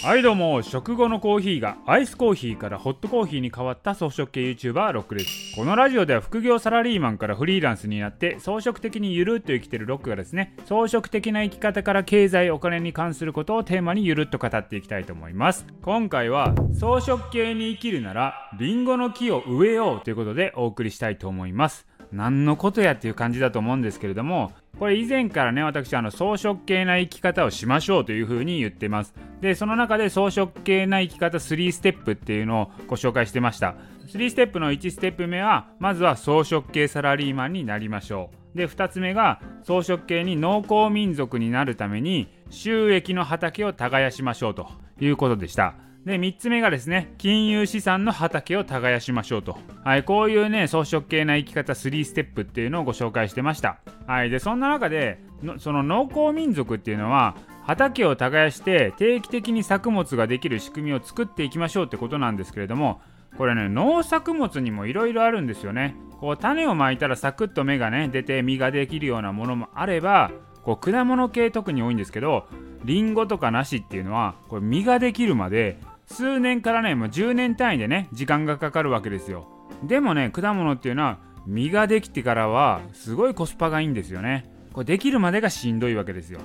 [0.00, 10.54] はいどうも食後のコーヒーがアイスコーヒーからホットコーヒーに変わった装飾系 YouTuber ロックですこのラジオでは副業サラリーマンからフリーランスになって装飾的にゆるっと生きてるロックがですね。
[10.66, 15.66] 装飾的な生き方から経済お金に関することをテーマにゆるっと語っていきたいと思います。
[15.82, 21.88] 今回は装飾系に生きるならリンゴの木を植えようということでお送りしたいと思います。
[22.12, 29.14] 何のことやっていう感じだと思うんですけれどもこれ以前からね私あの装飾系な生き方をしましょうというふうに言ってます。
[29.40, 33.74] でその中で装飾系な生き方3ステップっていうのをご紹介してました。
[34.06, 38.56] 3ステップの1ステップ目はまずは装飾系サラリーマンになりましょう。
[38.56, 44.68] で2つ目が装飾系に農耕民族になるために収益の畑を耕しましょうと
[45.00, 45.74] いうことでした。
[46.08, 53.78] で3つ目がですね金融資産の畑を耕しましょうと、はい、こういうね装飾系な生き方3ステップっていうのをご紹介してました。
[54.06, 63.00] はいでそんな中でのその農耕民族っていうのは畑を耕して定期的に作物ができる仕組みを作っていきましょうってことなんですけれども
[63.36, 65.94] これね農作物にもいろいろあるんですよね。
[66.18, 72.46] こう種をまいたらサクッと芽がね出て実ができるようなものもあればこう果物系特に多いんですけど
[72.84, 75.78] リンゴとか梨っていうのはこれ実ができるまで
[76.08, 79.46] 数年からねもう10年単位でね時間がかかるわけですよ。
[79.84, 84.50] でもね果物っていうのは実ができてからはすごいコスパがいいんですよね。
[84.72, 86.40] これできるまでがしんどいわけですよ。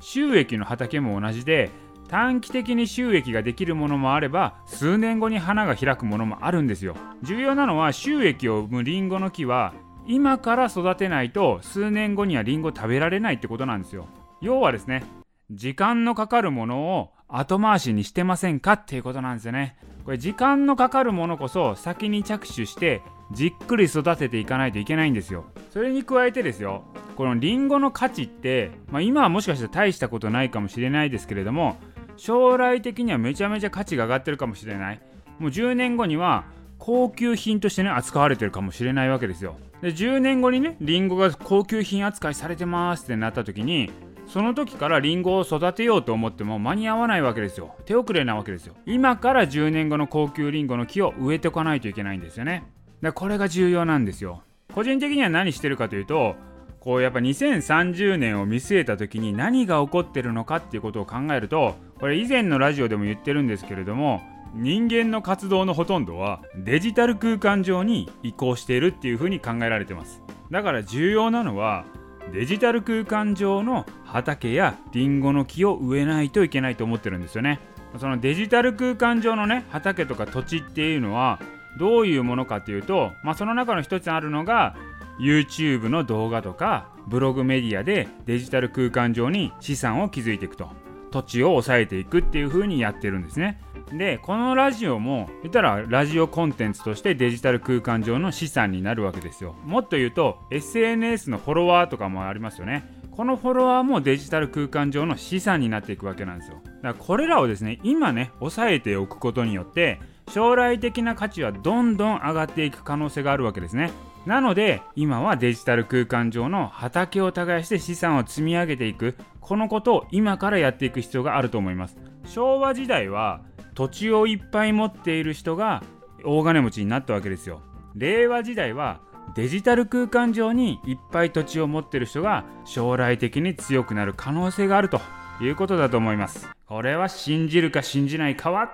[0.00, 1.70] 収益の畑も同じで
[2.08, 6.94] 短期的に収益ができるものもあれば数年後に花が開くものもあるんですよ。
[7.22, 9.72] 重要なのは収益を生むリンゴの木は
[10.06, 14.06] 今から育てないと数年後にはリンゴ食べられないってことなんですよ。
[14.42, 15.02] 要はですね
[15.50, 19.76] 時間のかかるものを後回しにしてませんかっていうことなんですよね。
[20.04, 25.46] これ時間のかかるものこそ先に着手してじっくり育てていかないといけないんですよ。
[25.70, 26.84] それに加えてですよ
[27.16, 31.76] このリンゴの価値って、まあ、今はもしかしたら大したことないかもしれないですけれども
[32.16, 35.00] 将来的にはめちゃめちゃ価値が上がってるかもしれない。
[35.38, 36.44] もう10年後には
[36.78, 39.56] 高級品としてね扱われてるかもしれないわけですよ。
[39.80, 43.90] で10年後にねリンゴが高級品扱いされてますってなった時に
[44.26, 47.74] その時からリンゴを育てようと思っても間に合わないわけですよ。
[47.84, 48.74] 手遅れなわけですよ。
[48.86, 52.64] 今から10年後の高級リンゴの木を植えておかないといけないんですよね。
[53.02, 54.42] だこれが重要なんですよ。
[54.74, 56.36] 個人的には何してるかというと
[56.80, 64.20] こうやっぱ2030年を見据えた時に何が起こってるのかっていうことを考えるとこれ以前のラジオでも言ってるんですけれども
[64.54, 70.22] 人間の活動のほとんどはデジタル空間上に移行しているっていうふうに考えられてます。
[70.50, 71.84] だから重要なのは
[72.32, 77.60] デジタル空間上の畑やリンゴの木を植えないといけないと思ってるんですよね。
[77.98, 81.40] そのデジタル空間上のね畑とか土地っていうのは
[81.78, 84.74] どういうものかっていうと、まあ、その中の一つあるのが
[85.20, 90.68] YouTube の動画とかブログメディアでデジタル空間上に資産を築いていくと。
[91.14, 93.60] 土地を抑えていくっていう風にやってるんですね。
[93.92, 99.54] でこのラジオも言ったらラジオコンテンツとしてデジタル空間上の資産になるわけですよ。
[99.64, 102.84] もっと言うと SNS のフォロワーとかもありますよね。
[103.10, 106.56] このフォロワーもデジタル空間上の資産になっていくわけなんですよ。
[106.82, 110.00] だからこれらをですね今ね抑えておくことによって
[110.30, 113.92] 将来的な価値はどんどん上がっていく可能性があるわけですね。
[114.26, 121.96] なので今はデジタル空間上の畑を耕して資産を積み上げていくこのことを今からやっていく必要があると思います。
[122.26, 123.42] 昭和時代は
[123.74, 125.82] 土地をいっぱい持っている人が
[126.24, 127.60] 大金持ちになったわけですよ。
[127.94, 129.00] 令和時代は
[129.34, 135.00] デジタル空間上にいっぱい土地を持ってる人が将来的に強くなる可能性があると
[135.40, 136.48] いうことだと思います。
[136.66, 138.68] これは信じるか信じないかはっ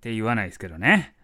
[0.00, 1.15] て言わないですけどね。